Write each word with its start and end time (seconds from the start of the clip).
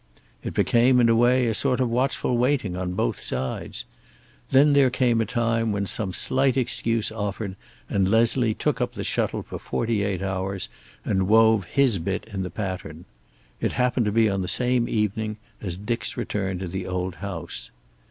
It 0.41 0.55
became, 0.55 0.99
in 0.99 1.09
a 1.09 1.15
way, 1.15 1.45
a 1.45 1.53
sort 1.53 1.79
of 1.79 1.87
watchful 1.87 2.35
waiting 2.35 2.75
on 2.75 2.93
both 2.93 3.19
sides. 3.21 3.85
Then 4.49 4.73
there 4.73 4.89
came 4.89 5.21
a 5.21 5.27
time 5.27 5.71
when 5.71 5.85
some 5.85 6.11
slight 6.11 6.57
excuse 6.57 7.11
offered, 7.11 7.55
and 7.87 8.07
Leslie 8.09 8.55
took 8.55 8.81
up 8.81 8.93
the 8.95 9.03
shuttle 9.03 9.43
for 9.43 9.59
forty 9.59 10.01
eight 10.01 10.23
hours, 10.23 10.69
and 11.05 11.27
wove 11.27 11.65
his 11.65 11.99
bit 11.99 12.27
in 12.33 12.41
the 12.41 12.49
pattern. 12.49 13.05
It 13.59 13.73
happened 13.73 14.07
to 14.07 14.11
be 14.11 14.27
on 14.27 14.41
the 14.41 14.47
same 14.47 14.89
evening 14.89 15.37
as 15.61 15.77
Dick's 15.77 16.17
return 16.17 16.57
to 16.57 16.67
the 16.67 16.87
old 16.87 17.17
house. 17.17 17.69